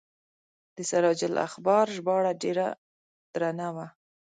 [0.75, 2.67] د سراج الاخبار ژباړه ډیره
[3.33, 3.87] درنه وه.